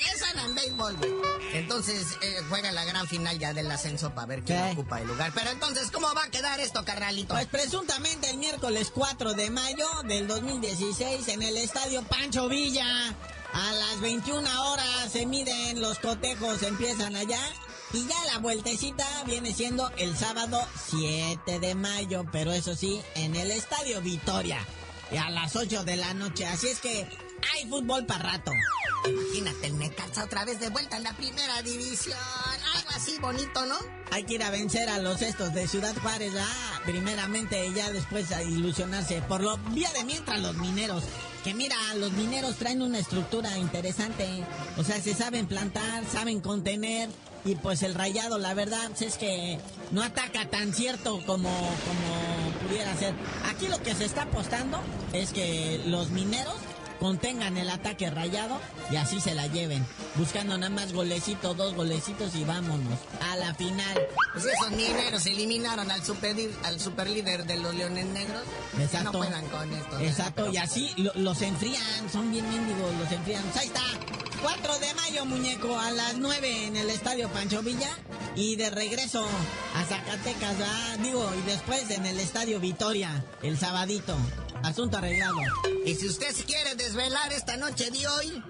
En 0.45 0.55
béisbol, 0.55 0.97
güey. 0.97 1.11
Entonces, 1.53 2.17
eh, 2.21 2.37
juega 2.49 2.71
la 2.71 2.83
gran 2.85 3.07
final 3.07 3.37
ya 3.37 3.53
del 3.53 3.69
ascenso 3.69 4.13
para 4.13 4.27
ver 4.27 4.43
quién 4.43 4.63
¿Qué? 4.63 4.71
ocupa 4.71 4.99
el 5.01 5.07
lugar. 5.07 5.31
Pero 5.35 5.51
entonces, 5.51 5.91
¿cómo 5.91 6.11
va 6.13 6.23
a 6.23 6.29
quedar 6.31 6.59
esto, 6.59 6.83
carnalito? 6.83 7.33
Pues 7.33 7.47
presuntamente 7.47 8.29
el 8.29 8.37
miércoles 8.37 8.91
4 8.93 9.33
de 9.33 9.49
mayo 9.51 9.87
del 10.05 10.27
2016 10.27 11.27
en 11.27 11.43
el 11.43 11.57
estadio 11.57 12.03
Pancho 12.03 12.49
Villa. 12.49 12.85
A 13.53 13.71
las 13.73 14.01
21 14.01 14.71
horas 14.71 15.11
se 15.11 15.25
miden 15.27 15.79
los 15.79 15.99
cotejos, 15.99 16.63
empiezan 16.63 17.15
allá. 17.15 17.39
Y 17.93 18.07
ya 18.07 18.15
la 18.25 18.39
vueltecita 18.39 19.05
viene 19.27 19.53
siendo 19.53 19.91
el 19.97 20.17
sábado 20.17 20.59
7 20.89 21.59
de 21.59 21.75
mayo, 21.75 22.25
pero 22.31 22.51
eso 22.51 22.75
sí, 22.75 22.99
en 23.13 23.35
el 23.35 23.51
estadio 23.51 24.01
Vitoria. 24.01 24.65
Y 25.11 25.17
a 25.17 25.29
las 25.29 25.55
8 25.55 25.83
de 25.83 25.97
la 25.97 26.15
noche. 26.15 26.47
Así 26.47 26.69
es 26.69 26.79
que 26.79 27.07
hay 27.53 27.67
fútbol 27.67 28.05
para 28.05 28.31
rato. 28.31 28.51
Imagínate, 29.07 29.67
el 29.67 29.77
Necaxa 29.77 30.23
otra 30.23 30.45
vez 30.45 30.59
de 30.59 30.69
vuelta 30.69 30.97
en 30.97 31.03
la 31.03 31.13
primera 31.13 31.61
división. 31.61 32.17
Algo 32.75 32.89
así 32.95 33.17
bonito, 33.19 33.65
¿no? 33.65 33.75
Hay 34.11 34.23
que 34.23 34.35
ir 34.35 34.43
a 34.43 34.49
vencer 34.49 34.89
a 34.89 34.99
los 34.99 35.21
estos 35.21 35.53
de 35.53 35.67
Ciudad 35.67 35.95
Juárez, 36.01 36.33
ah, 36.39 36.81
primeramente 36.85 37.67
y 37.67 37.73
ya 37.73 37.91
después 37.91 38.31
a 38.31 38.43
ilusionarse. 38.43 39.21
Por 39.23 39.41
lo 39.41 39.57
vía 39.71 39.91
de 39.91 40.05
mientras 40.05 40.39
los 40.39 40.55
mineros, 40.55 41.03
que 41.43 41.53
mira, 41.53 41.75
los 41.95 42.13
mineros 42.13 42.55
traen 42.55 42.81
una 42.81 42.99
estructura 42.99 43.57
interesante, 43.57 44.45
o 44.77 44.83
sea, 44.83 45.01
se 45.01 45.13
saben 45.13 45.47
plantar, 45.47 46.05
saben 46.05 46.39
contener, 46.39 47.09
y 47.45 47.55
pues 47.55 47.83
el 47.83 47.93
rayado, 47.93 48.37
la 48.37 48.53
verdad, 48.53 48.89
es 49.01 49.17
que 49.17 49.59
no 49.91 50.01
ataca 50.01 50.49
tan 50.49 50.73
cierto 50.73 51.19
como, 51.25 51.49
como 51.49 52.67
pudiera 52.67 52.95
ser. 52.95 53.13
Aquí 53.49 53.67
lo 53.67 53.81
que 53.83 53.93
se 53.95 54.05
está 54.05 54.23
apostando 54.23 54.79
es 55.11 55.33
que 55.33 55.81
los 55.87 56.09
mineros 56.11 56.55
contengan 56.99 57.57
el 57.57 57.69
ataque 57.69 58.09
rayado 58.09 58.59
y 58.91 58.95
así 58.95 59.19
se 59.21 59.33
la 59.33 59.47
lleven. 59.47 59.85
Buscando 60.15 60.57
nada 60.57 60.69
más 60.69 60.93
golecito, 60.93 61.53
dos 61.53 61.73
golecitos 61.75 62.35
y 62.35 62.43
vámonos 62.43 62.99
a 63.21 63.35
la 63.37 63.53
final. 63.55 64.01
Pues 64.33 64.45
esos 64.45 64.71
mineros 64.71 65.25
eliminaron 65.25 65.89
al 65.91 66.03
super, 66.03 66.35
al 66.63 66.79
super 66.79 67.09
líder 67.09 67.45
de 67.45 67.57
los 67.57 67.73
Leones 67.75 68.05
Negros. 68.07 68.43
Exacto. 68.79 69.11
No 69.11 69.19
puedan 69.19 69.45
con 69.47 69.71
esto. 69.73 69.99
Exacto, 69.99 70.51
y 70.51 70.57
así 70.57 70.91
lo- 70.97 71.13
los 71.15 71.41
enfrían, 71.41 72.09
son 72.11 72.31
bien 72.31 72.47
mendigos, 72.49 72.93
los 72.99 73.11
enfrían. 73.11 73.43
Pues 73.43 73.57
ahí 73.57 73.67
está, 73.67 73.81
4 74.41 74.79
de 74.79 74.93
mayo, 74.95 75.25
muñeco, 75.25 75.77
a 75.79 75.91
las 75.91 76.15
9 76.15 76.67
en 76.67 76.75
el 76.77 76.89
Estadio 76.89 77.29
Pancho 77.29 77.61
Villa. 77.61 77.89
Y 78.35 78.55
de 78.55 78.71
regreso 78.71 79.27
a 79.75 79.83
Zacatecas, 79.85 80.57
¿verdad? 80.57 80.97
Digo, 81.03 81.29
y 81.37 81.41
después 81.49 81.89
en 81.91 82.05
el 82.07 82.19
Estadio 82.19 82.59
Vitoria, 82.59 83.23
el 83.43 83.59
sabadito. 83.59 84.17
Asunto 84.63 84.97
arreglado. 84.97 85.37
Y 85.85 85.95
si 85.95 86.07
usted 86.07 86.33
se 86.33 86.45
quiere 86.45 86.75
desvelar 86.75 87.33
esta 87.33 87.57
noche 87.57 87.91
de 87.91 88.07
hoy, 88.07 88.43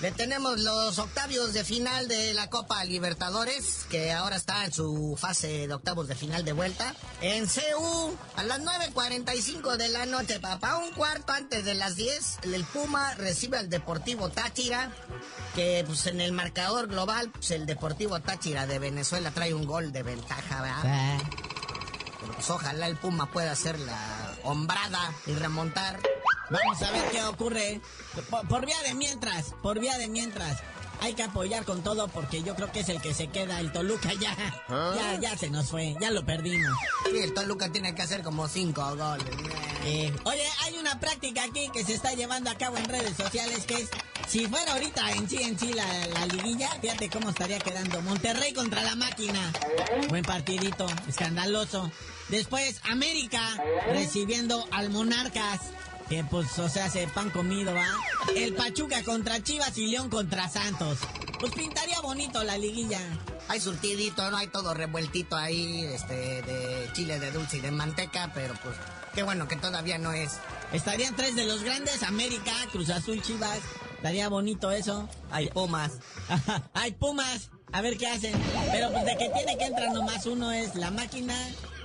le 0.00 0.12
tenemos 0.12 0.60
los 0.60 0.98
octavios 0.98 1.52
de 1.52 1.64
final 1.64 2.06
de 2.08 2.32
la 2.32 2.48
Copa 2.48 2.84
Libertadores, 2.84 3.84
que 3.90 4.12
ahora 4.12 4.36
está 4.36 4.64
en 4.64 4.72
su 4.72 5.16
fase 5.18 5.66
de 5.66 5.74
octavos 5.74 6.06
de 6.06 6.14
final 6.14 6.44
de 6.44 6.52
vuelta. 6.52 6.94
En 7.20 7.46
CU, 7.46 8.16
a 8.36 8.44
las 8.44 8.60
9.45 8.60 9.76
de 9.76 9.88
la 9.88 10.06
noche, 10.06 10.38
papá, 10.40 10.78
un 10.78 10.92
cuarto 10.92 11.32
antes 11.32 11.64
de 11.64 11.74
las 11.74 11.96
10, 11.96 12.38
el 12.44 12.64
Puma 12.64 13.14
recibe 13.14 13.58
al 13.58 13.68
Deportivo 13.68 14.30
Táchira, 14.30 14.92
que 15.54 15.82
pues 15.84 16.06
en 16.06 16.20
el 16.20 16.32
marcador 16.32 16.86
global, 16.86 17.30
pues 17.30 17.50
el 17.50 17.66
Deportivo 17.66 18.20
Táchira 18.20 18.66
de 18.66 18.78
Venezuela 18.78 19.32
trae 19.32 19.52
un 19.52 19.66
gol 19.66 19.92
de 19.92 20.02
ventaja, 20.04 20.62
¿verdad? 20.62 21.18
Pero 22.20 22.32
pues 22.32 22.50
ojalá 22.50 22.86
el 22.86 22.96
Puma 22.96 23.26
pueda 23.26 23.52
hacer 23.52 23.78
la 23.78 24.34
hombrada 24.42 25.12
y 25.26 25.34
remontar. 25.34 26.00
Vamos 26.50 26.82
a 26.82 26.90
ver 26.90 27.10
qué 27.10 27.22
ocurre. 27.24 27.80
Por, 28.30 28.48
por, 28.48 28.66
vía 28.66 28.80
de 28.82 28.94
mientras, 28.94 29.54
por 29.62 29.78
vía 29.78 29.96
de 29.98 30.08
mientras. 30.08 30.58
Hay 31.00 31.14
que 31.14 31.22
apoyar 31.22 31.64
con 31.64 31.82
todo 31.82 32.08
porque 32.08 32.42
yo 32.42 32.54
creo 32.54 32.70
que 32.72 32.80
es 32.80 32.88
el 32.88 33.00
que 33.00 33.14
se 33.14 33.28
queda. 33.28 33.60
El 33.60 33.72
Toluca 33.72 34.12
ya, 34.14 34.36
ya, 34.68 35.20
ya 35.20 35.36
se 35.36 35.48
nos 35.50 35.70
fue, 35.70 35.96
ya 36.00 36.10
lo 36.10 36.24
perdimos. 36.24 36.76
Sí, 37.04 37.18
el 37.18 37.34
Toluca 37.34 37.70
tiene 37.70 37.94
que 37.94 38.02
hacer 38.02 38.22
como 38.22 38.48
cinco 38.48 38.82
goles. 38.96 39.26
Eh, 39.84 40.12
oye, 40.24 40.44
hay 40.64 40.76
una 40.76 40.98
práctica 41.00 41.44
aquí 41.44 41.70
que 41.72 41.84
se 41.84 41.94
está 41.94 42.12
llevando 42.14 42.50
a 42.50 42.56
cabo 42.56 42.76
en 42.76 42.84
redes 42.84 43.16
sociales 43.16 43.64
que 43.64 43.74
es, 43.74 43.88
si 44.26 44.46
fuera 44.46 44.72
ahorita 44.72 45.12
en 45.12 45.28
sí, 45.28 45.42
en 45.42 45.58
sí 45.58 45.72
la, 45.72 45.86
la 46.08 46.26
liguilla, 46.26 46.68
fíjate 46.80 47.08
cómo 47.08 47.30
estaría 47.30 47.58
quedando. 47.58 48.02
Monterrey 48.02 48.52
contra 48.52 48.82
la 48.82 48.96
máquina. 48.96 49.40
Buen 50.08 50.24
partidito, 50.24 50.86
escandaloso. 51.08 51.90
Después, 52.28 52.80
América 52.84 53.40
recibiendo 53.92 54.66
al 54.72 54.90
Monarcas. 54.90 55.60
Que 56.08 56.24
pues, 56.24 56.58
o 56.58 56.68
sea, 56.68 56.88
se 56.88 57.06
pan 57.08 57.30
comido, 57.30 57.74
¿va? 57.74 57.84
El 58.34 58.54
Pachuca 58.54 59.02
contra 59.04 59.42
Chivas 59.42 59.76
y 59.76 59.88
León 59.88 60.08
contra 60.08 60.48
Santos. 60.48 60.98
Pues 61.38 61.52
pintaría 61.52 62.00
bonito 62.00 62.42
la 62.44 62.56
liguilla. 62.56 63.00
Hay 63.48 63.60
surtidito, 63.60 64.30
no 64.30 64.36
hay 64.36 64.48
todo 64.48 64.74
revueltito 64.74 65.36
ahí, 65.36 65.84
este, 65.84 66.42
de 66.42 66.90
chile 66.92 67.18
de 67.18 67.30
dulce 67.30 67.58
y 67.58 67.60
de 67.60 67.70
manteca, 67.70 68.30
pero 68.34 68.54
pues, 68.62 68.76
qué 69.14 69.22
bueno 69.22 69.48
que 69.48 69.56
todavía 69.56 69.98
no 69.98 70.12
es. 70.12 70.38
Estarían 70.72 71.14
tres 71.16 71.36
de 71.36 71.46
los 71.46 71.62
grandes, 71.62 72.02
América, 72.02 72.52
Cruz 72.72 72.90
Azul, 72.90 73.22
Chivas. 73.22 73.60
Estaría 73.96 74.28
bonito 74.28 74.70
eso. 74.70 75.08
Hay 75.30 75.48
Pumas. 75.48 75.92
Hay 76.74 76.92
Pumas. 76.92 77.50
A 77.72 77.82
ver 77.82 77.98
qué 77.98 78.06
hacen. 78.06 78.32
Pero 78.70 78.90
pues 78.92 79.04
de 79.04 79.16
que 79.16 79.28
tiene 79.28 79.58
que 79.58 79.64
entrar 79.64 79.92
nomás 79.92 80.24
uno 80.26 80.52
es 80.52 80.74
la 80.74 80.90
máquina, 80.90 81.34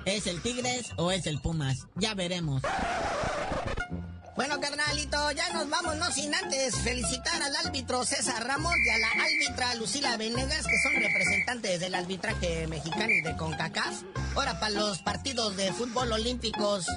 es 0.05 0.27
el 0.27 0.41
Tigres 0.41 0.91
o 0.97 1.11
es 1.11 1.25
el 1.25 1.41
Pumas. 1.41 1.87
Ya 1.95 2.13
veremos. 2.13 2.61
Bueno, 4.35 4.59
carnalito, 4.59 5.31
ya 5.31 5.53
nos 5.53 5.69
vamos, 5.69 5.95
no 5.97 6.11
sin 6.11 6.33
antes 6.33 6.75
felicitar 6.77 7.43
al 7.43 7.55
árbitro 7.55 8.03
César 8.03 8.47
Ramos 8.47 8.73
y 8.83 8.89
a 8.89 8.97
la 8.97 9.07
árbitra 9.07 9.75
Lucila 9.75 10.17
Venegas, 10.17 10.65
que 10.65 10.81
son 10.81 10.95
representantes 10.95 11.79
del 11.79 11.93
arbitraje 11.93 12.65
mexicano 12.65 13.13
y 13.13 13.21
de 13.21 13.37
CONCACAF. 13.37 14.01
Ahora, 14.35 14.59
para 14.59 14.71
los 14.71 15.03
partidos 15.03 15.55
de 15.55 15.71
fútbol 15.71 16.13
olímpicos, 16.13 16.87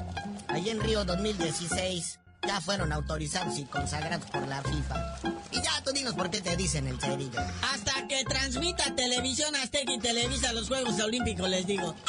allí 0.48 0.70
en 0.70 0.80
Río 0.80 1.04
2016, 1.04 2.20
ya 2.46 2.60
fueron 2.62 2.90
autorizados 2.92 3.58
y 3.58 3.66
consagrados 3.66 4.30
por 4.30 4.48
la 4.48 4.62
FIFA. 4.62 5.18
Y 5.50 5.60
ya 5.60 5.82
tú 5.84 5.92
dinos 5.92 6.14
por 6.14 6.30
qué 6.30 6.40
te 6.40 6.56
dicen 6.56 6.86
el 6.86 6.98
cerillo. 6.98 7.38
Hasta 7.70 8.08
que 8.08 8.24
transmita 8.24 8.94
Televisión 8.94 9.54
Azteca 9.56 9.92
y 9.92 9.98
Televisa 9.98 10.54
los 10.54 10.68
Juegos 10.68 10.98
Olímpicos, 11.00 11.50
les 11.50 11.66
digo. 11.66 11.94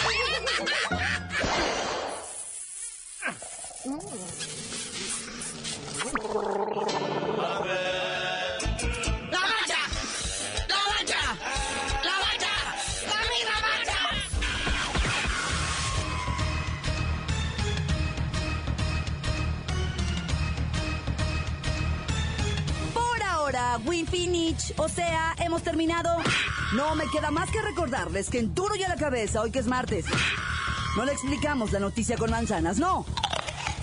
finish, 24.06 24.74
o 24.78 24.88
sea, 24.90 25.36
hemos 25.40 25.64
terminado. 25.64 26.18
No 26.76 26.96
me 26.96 27.06
queda 27.10 27.32
más 27.32 27.50
que 27.50 27.62
recordarles 27.62 28.30
que 28.30 28.40
en 28.40 28.54
duro 28.54 28.76
y 28.76 28.84
a 28.84 28.90
la 28.90 28.96
cabeza, 28.96 29.42
hoy 29.42 29.52
que 29.52 29.60
es 29.60 29.68
martes, 29.68 30.06
no 30.96 31.06
le 31.06 31.14
explicamos 31.14 31.72
la 31.72 31.80
noticia 31.80 32.18
con 32.18 32.32
manzanas, 32.32 32.78
no. 32.78 33.06